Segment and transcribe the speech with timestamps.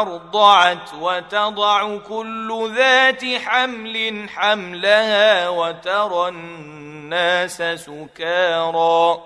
[0.00, 9.20] أرضعت وتضع كل ذات حمل حملها وترى الناس سكارى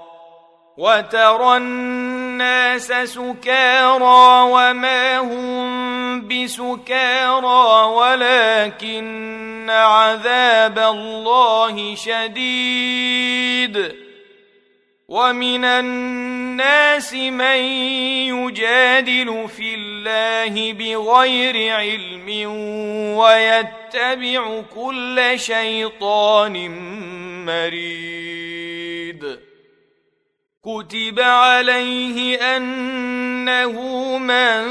[0.76, 12.44] وترى الناس سكارى وما هم بسكارى ولكن عذاب الله شديد
[15.08, 17.56] ومن الناس من
[18.32, 22.28] يجادل في الله بغير علم
[23.16, 26.70] ويتبع كل شيطان
[27.46, 29.38] مريد
[30.64, 32.36] كتب عليه
[33.48, 34.64] انه من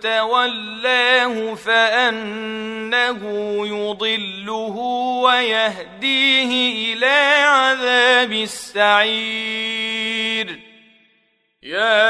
[0.00, 3.20] تولاه فانه
[3.66, 4.76] يضله
[5.24, 9.48] ويهديه إلى عذاب السعير
[11.62, 12.02] يا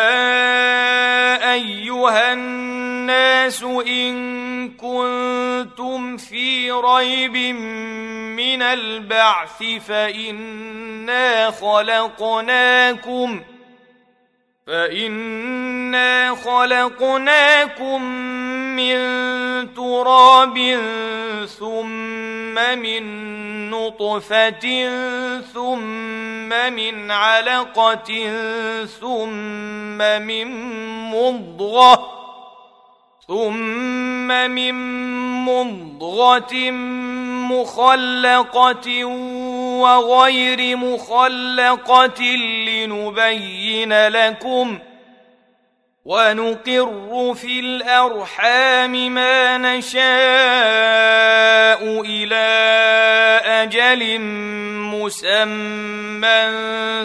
[1.53, 7.37] ايها الناس ان كنتم في ريب
[8.37, 13.43] من البعث فانا خلقناكم
[14.69, 18.03] فانا خلقناكم
[18.77, 18.99] من
[19.75, 20.59] تراب
[21.59, 23.05] ثم من
[23.71, 24.89] نطفه
[25.55, 28.31] ثم من علقه
[29.01, 30.49] ثم من
[31.11, 32.19] مضغه
[33.29, 34.75] ثم من
[35.45, 36.71] مضغه
[37.51, 39.05] مخلقه
[39.79, 42.23] وغير مخلقة
[42.67, 44.79] لنبين لكم
[46.05, 50.01] ونقر في الأرحام ما نشاء
[52.01, 52.49] إلى
[53.45, 54.21] أجل
[54.99, 56.49] مسمى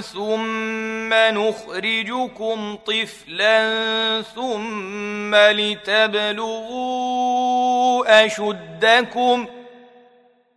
[0.02, 3.62] ثم نخرجكم طفلا
[4.36, 6.96] ثم لتبلغوا
[8.26, 9.48] أشدكم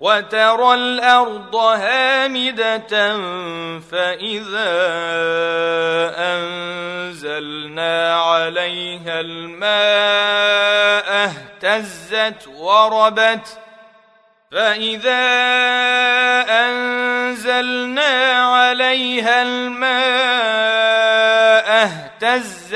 [0.00, 3.16] وترى الأرض هامدة
[3.90, 4.74] فإذا
[6.18, 9.74] أنزلنا عليها الماء
[11.24, 13.58] اهتزت وربت
[14.52, 15.24] فإذا
[16.48, 20.47] أنزلنا عليها الماء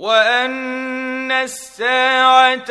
[0.00, 2.70] وان الساعة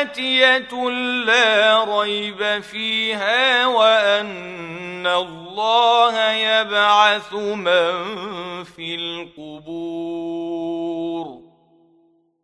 [0.00, 0.90] اتيه
[1.24, 10.30] لا ريب فيها وان الله يبعث من في القبور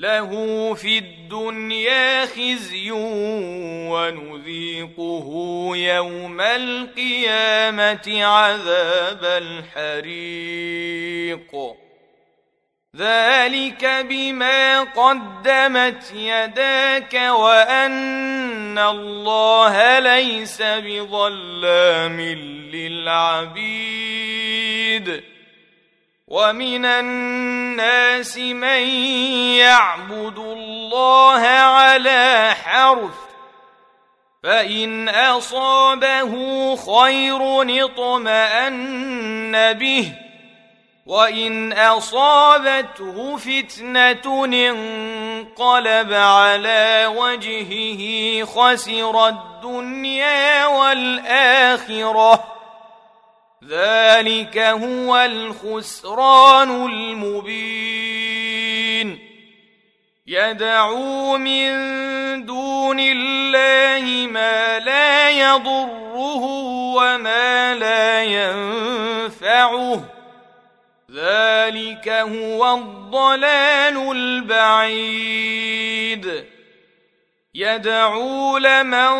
[0.00, 2.90] له في الدنيا خزي
[3.90, 5.26] ونذيقه
[5.74, 10.70] يوم القيامة عذاب الحريق.
[12.96, 22.20] ذلك بما قدمت يداك وأن الله ليس بظلام
[22.72, 23.80] للعبيد.
[26.30, 28.88] ومن الناس من
[29.58, 33.14] يعبد الله على حرف
[34.42, 36.32] فإن أصابه
[36.76, 37.40] خير
[37.84, 40.12] اطمأن به
[41.06, 52.59] وإن أصابته فتنة انقلب على وجهه خسر الدنيا والآخرة
[53.70, 58.50] ذلك هو الخسران المبين.
[60.26, 61.70] يدعو من
[62.46, 66.44] دون الله ما لا يضره
[66.96, 70.04] وما لا ينفعه.
[71.12, 75.70] ذلك هو الضلال البعيد.
[77.54, 79.10] يدعو لمن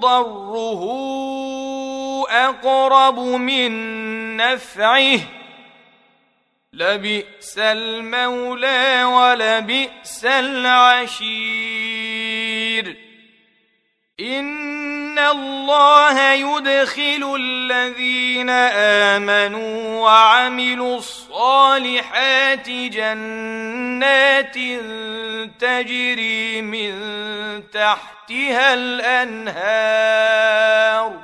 [0.00, 1.23] ضره
[2.34, 3.72] أقرب من
[4.36, 5.18] نفعه.
[6.72, 12.04] لبئس المولى ولبئس العشير.
[14.20, 24.54] إن الله يدخل الذين آمنوا وعملوا الصالحات جنات
[25.60, 26.94] تجري من
[27.72, 31.23] تحتها الأنهار.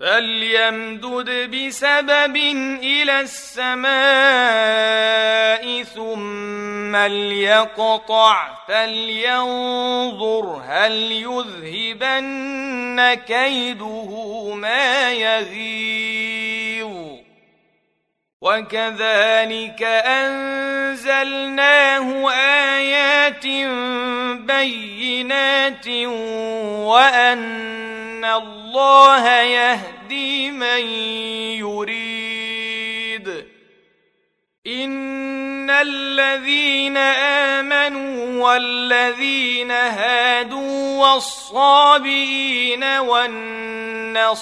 [0.00, 2.36] فليمدد بسبب
[2.82, 3.86] إلى السماء
[5.82, 16.96] ثم ليقطع فلينظر هل يذهبن كيده ما يغيظ
[18.40, 23.46] وكذلك انزلناه ايات
[24.46, 25.88] بينات
[26.86, 27.75] وان
[28.26, 30.80] الله يهدي من
[31.58, 33.46] يريد.
[34.66, 44.34] إن الذين آمنوا والذين هادوا والصابئين والنصارى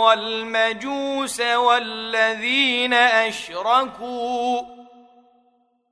[0.00, 4.62] والمجوس والذين أشركوا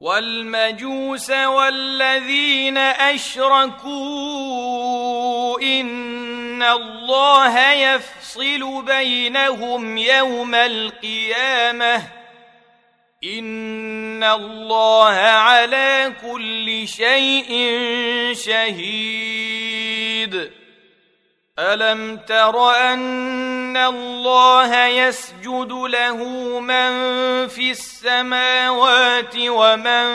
[0.01, 3.91] والمجوس والذين أشركوا
[5.61, 6.20] إن
[6.63, 12.03] الله يفصل بينهم يوم القيامه
[13.25, 17.51] ان الله على كل شيء
[18.35, 19.71] شهيد
[21.59, 22.75] الم تر
[23.71, 26.17] ان الله يسجد له
[26.61, 26.91] من
[27.49, 30.07] في السماوات ومن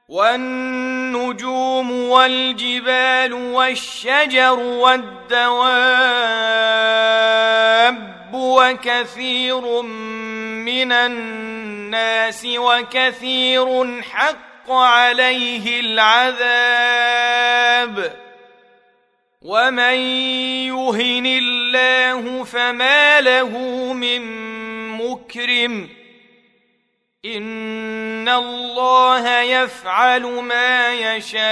[0.08, 5.94] والنجوم والجبال والشجر والدواب
[8.34, 17.44] وكثير من الناس وكثير حق عليه العذاب.
[19.42, 19.94] ومن
[20.72, 23.58] يهن الله فما له
[23.92, 24.22] من
[24.88, 25.88] مكرم
[27.24, 31.44] ان الله يفعل ما يشاء.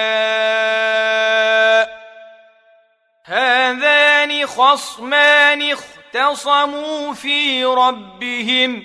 [3.24, 5.74] هذان خصمان
[6.14, 8.84] اختصموا في ربهم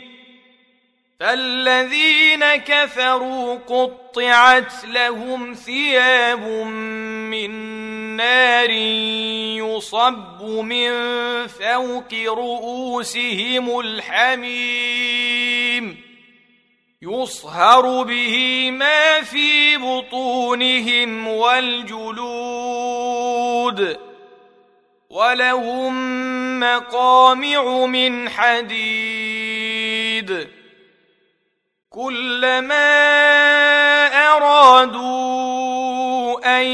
[1.19, 6.39] فالذين كفروا قطعت لهم ثياب
[7.29, 7.51] من
[8.15, 8.69] نار
[9.60, 10.91] يصب من
[11.48, 15.27] فوق رؤوسهم الحميم
[17.01, 22.88] يصهر به ما في بطونهم والجلود
[25.09, 29.77] ولهم مقامع من حديد.
[31.89, 33.07] كلما
[34.35, 35.37] أرادوا
[36.59, 36.65] أن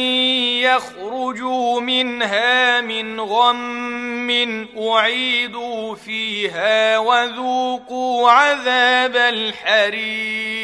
[0.61, 10.63] يخرجوا منها من غم أعيدوا فيها وذوقوا عذاب الحريق.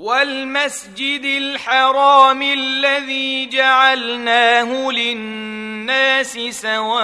[0.00, 7.00] والمسجد الحرام الذي جعلناه للناس سواء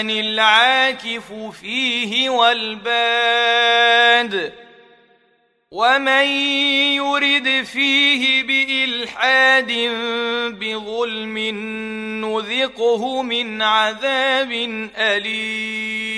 [0.00, 3.88] العاكف فيه والباد
[5.70, 6.26] ومن
[7.00, 9.72] يرد فيه بإلحاد
[10.60, 11.38] بظلم
[12.24, 14.52] نذقه من عذاب
[14.96, 16.17] أليم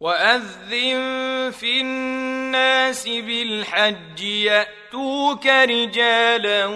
[0.00, 6.66] واذن في الناس بالحج ياتوك رجالا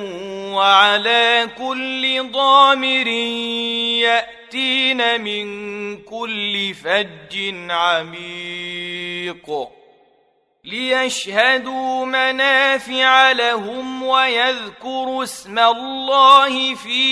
[0.54, 3.06] وعلى كل ضامر
[4.02, 5.46] ياتين من
[6.02, 9.68] كل فج عميق
[10.64, 17.02] ليشهدوا منافع لهم ويذكروا اسم الله في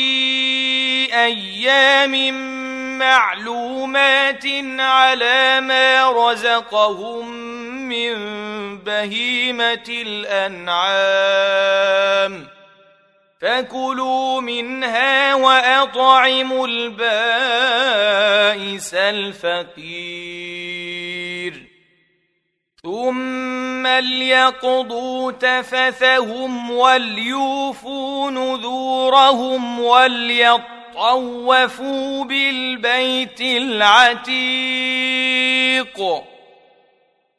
[1.15, 2.15] أيام
[3.01, 4.45] معلومات
[4.79, 7.29] على ما رزقهم
[7.89, 8.15] من
[8.79, 11.01] بهيمة الأنعام.
[13.41, 17.05] فكلوا منها وأطعموا البائس
[18.95, 20.51] الفقير.
[22.83, 29.81] ثم ليقضوا تفثهم وليوفوا نذورهم
[31.01, 34.41] وليطوفوا بالبيت العتيق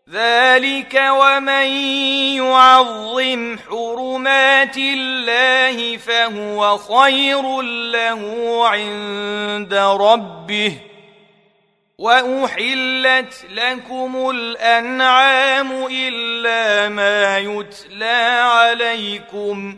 [0.10, 1.68] ذلك ومن
[2.38, 10.78] يعظم حرمات الله فهو خير له عند ربه
[11.98, 19.78] واحلت لكم الانعام الا ما يتلى عليكم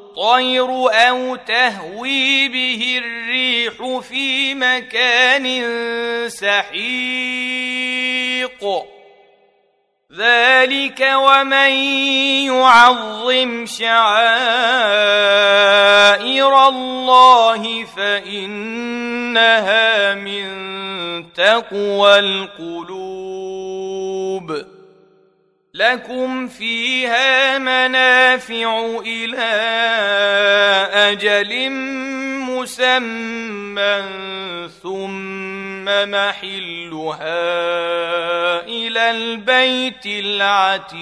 [0.17, 5.69] أو تهوي به الريح في مكان
[6.29, 6.71] سحيق.
[10.17, 11.71] ذلك ومن
[12.51, 14.01] يعظم شعائر
[16.67, 18.95] الله فإنها
[20.15, 20.51] من
[21.33, 23.31] تقوى القلوب.
[25.73, 29.51] لكم فيها منافع إلى
[30.93, 31.69] أجل
[32.49, 34.03] مسمى
[34.83, 37.31] ثم محلها
[38.65, 41.01] إلى البيت العتيق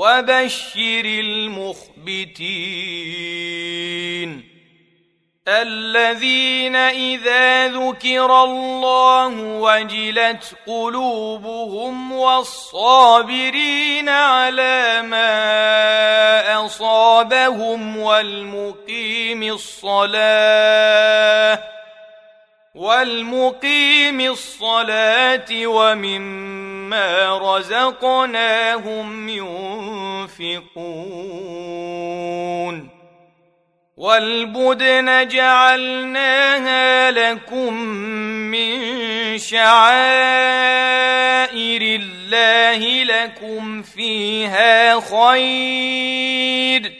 [0.00, 2.40] وبشر المخبتين
[5.48, 21.00] الذين إذا ذكر الله وجلت قلوبهم والصابرين على ما أصابهم والمقيم الصلاة
[22.74, 30.70] والمقيم الصلاة ومما رزقناهم ينفقون
[33.96, 37.74] والبدن جعلناها لكم
[38.50, 39.80] من شعائر
[41.82, 46.99] الله لكم فيها خير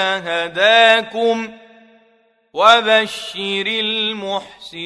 [2.61, 4.81] وبشر المحسنين.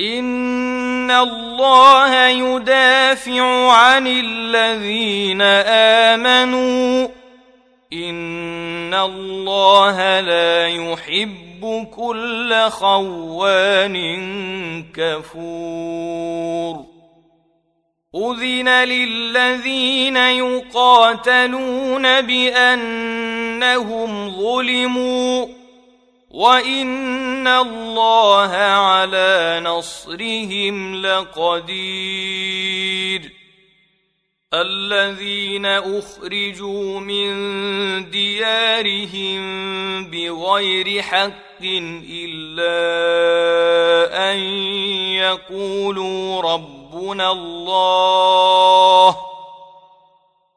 [0.00, 5.42] إن الله يدافع عن الذين
[6.12, 7.08] آمنوا.
[7.92, 13.96] إن الله لا يحب كل خوان
[14.94, 16.87] كفور.
[18.14, 23.60] أذن للذين يقاتلون بأنهم
[24.30, 25.46] ظلموا
[26.30, 32.18] وإن الله على نصرهم لقدير
[34.54, 37.30] الذين أخرجوا من
[38.10, 39.40] ديارهم
[40.10, 42.72] بغير حق إلا
[44.32, 44.38] أن
[45.18, 49.16] يقولوا رب ربنا الله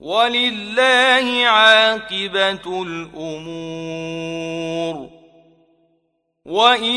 [0.00, 4.38] ولله عاقبة الأمور.
[6.46, 6.94] وإن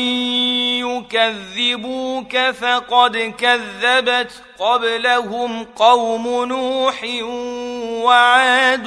[0.80, 7.06] يكذبوك فقد كذبت قبلهم قوم نوح
[8.04, 8.86] وعاد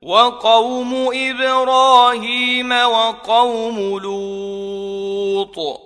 [0.02, 5.85] وقوم إبراهيم وقوم لوط.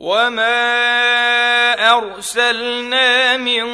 [0.00, 3.66] وما ارسلنا من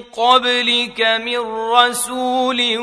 [0.00, 1.38] قبلك من
[1.72, 2.78] رسول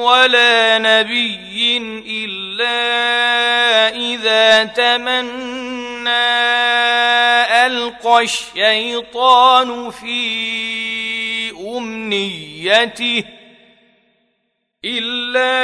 [0.00, 1.76] ولا نبي
[2.08, 2.78] الا
[3.96, 6.08] اذا تمنى
[7.66, 13.24] القى الشيطان في امنيته
[14.84, 15.58] الا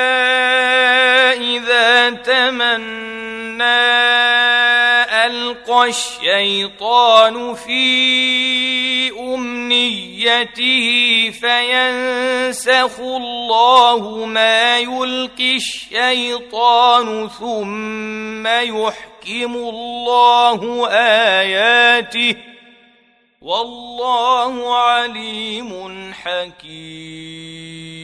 [1.32, 3.64] اذا تمنى
[5.26, 5.88] القى
[6.24, 10.86] الشيطان في أمنيته
[11.30, 22.36] فينسخ الله ما يلقي الشيطان ثم يحكم الله آياته
[23.40, 28.03] والله عليم حكيم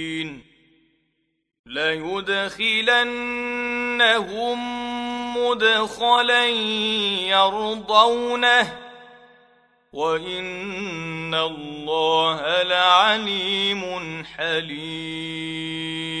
[1.71, 3.01] ليدخلنهم
[5.37, 6.45] مدخلا
[7.27, 8.77] يرضونه
[9.93, 13.83] وإن الله لعليم
[14.37, 16.20] حليم.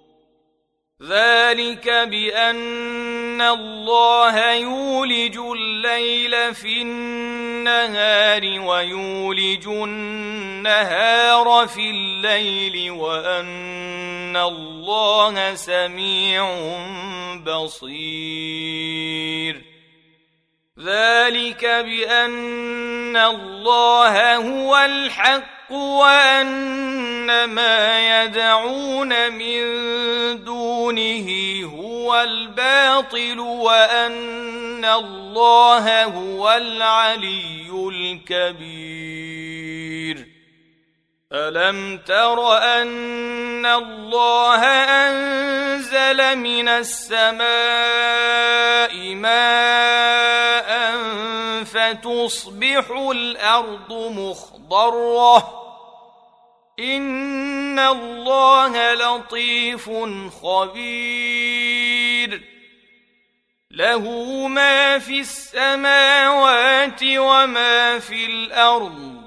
[1.01, 16.67] ذلك بأن الله يولج الليل في النهار ويولج النهار في الليل وأن الله سميع
[17.45, 19.61] بصير.
[20.79, 22.31] ذلك بأن
[23.17, 29.63] الله هو الحق وان ما يدعون من
[30.43, 31.29] دونه
[31.65, 39.21] هو الباطل وان الله هو العلي الكبير
[41.33, 44.65] الم تر ان الله
[45.07, 47.41] انزل من السماء
[49.15, 50.40] ماء
[51.63, 55.57] فتصبح الأرض مخضرة.
[56.79, 59.89] إن الله لطيف
[60.43, 62.41] خبير.
[63.71, 64.01] له
[64.47, 69.21] ما في السماوات وما في الأرض.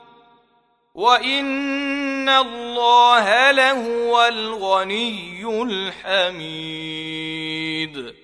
[0.95, 8.24] وإن الله لهو الغني الحميد.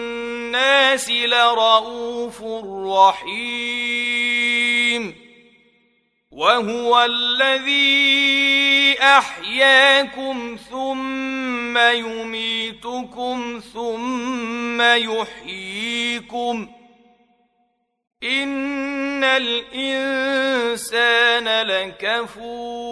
[0.51, 2.43] بالناس لرءوف
[3.23, 4.51] رحيم
[6.31, 16.67] وهو الذي أحياكم ثم يميتكم ثم يحييكم
[18.23, 20.67] إن الإنسان
[21.67, 22.91] لكفور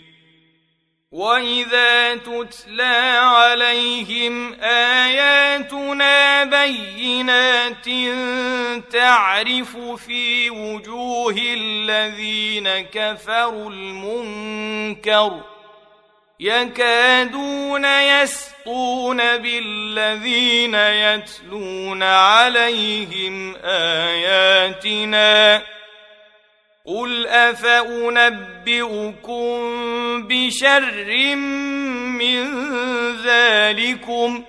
[1.11, 7.85] واذا تتلى عليهم اياتنا بينات
[8.91, 15.41] تعرف في وجوه الذين كفروا المنكر
[16.39, 25.61] يكادون يسقون بالذين يتلون عليهم اياتنا
[26.85, 28.77] قل افانبئكم
[30.27, 31.35] بشر
[32.17, 32.45] من
[33.21, 34.43] ذلكم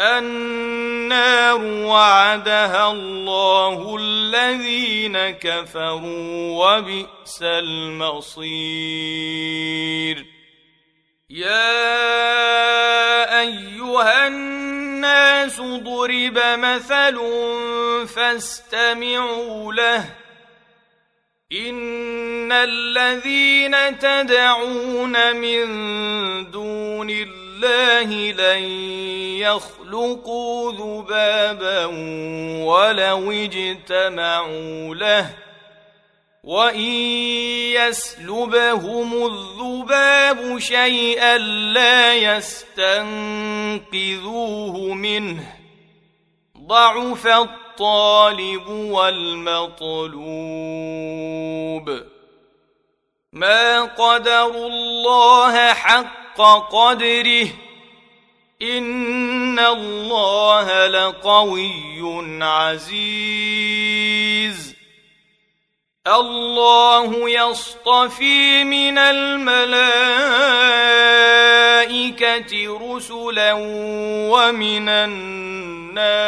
[0.00, 9.16] النار وعدها الله الذين كفروا وبئس المصير
[11.30, 11.66] يا
[13.40, 17.18] ايها الناس ضرب مثل
[18.06, 20.25] فاستمعوا له
[21.52, 25.66] ان الذين تدعون من
[26.50, 28.62] دون الله لن
[29.38, 31.84] يخلقوا ذبابا
[32.64, 35.30] ولو اجتمعوا له
[36.44, 36.80] وان
[37.78, 42.94] يسلبهم الذباب شيئا لا يستنقذوه
[44.94, 45.52] منه
[46.58, 47.26] ضعف
[47.76, 50.26] الطالب والمطلوب.
[53.32, 56.40] ما قدروا الله حق
[56.72, 57.48] قدره
[58.62, 63.76] إن الله لقوي عزيز.
[66.06, 69.76] الله يصطفي من الملائكة
[72.96, 73.52] رسلا
[74.32, 76.26] ومن الناس.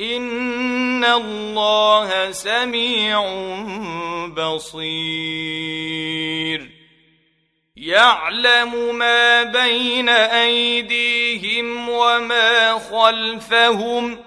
[0.00, 3.22] ان الله سميع
[4.36, 6.00] بصير
[7.76, 14.18] يعلم ما بين ايديهم وما خلفهم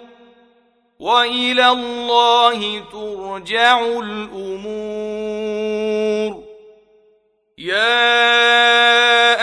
[1.00, 5.34] والى الله ترجع الأمور
[7.58, 9.43] يا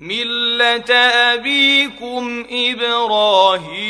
[0.00, 0.94] مله
[1.34, 3.80] ابيكم إبراهيم.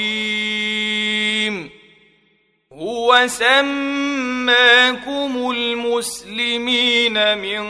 [2.73, 4.71] هو سماكم
[5.57, 7.65] المسلمين من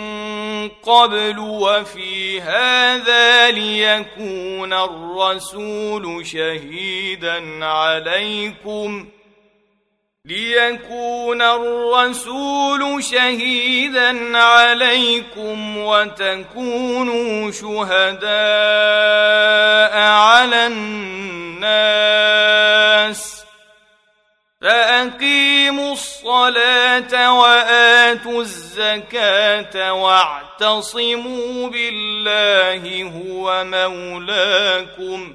[0.68, 9.09] قبل وفي هذا ليكون الرسول شهيدا عليكم.
[10.31, 18.31] ليكون الرسول شهيدا عليكم وتكونوا شهداء
[19.99, 21.90] على الناس.
[24.61, 35.35] فأقيموا الصلاة وآتوا الزكاة واعتصموا بالله هو مولاكم.